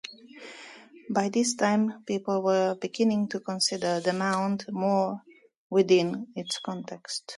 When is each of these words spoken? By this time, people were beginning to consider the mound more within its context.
By 1.11 1.29
this 1.29 1.53
time, 1.53 2.03
people 2.07 2.41
were 2.41 2.73
beginning 2.73 3.27
to 3.27 3.39
consider 3.39 3.99
the 3.99 4.13
mound 4.13 4.65
more 4.71 5.21
within 5.69 6.25
its 6.35 6.57
context. 6.57 7.29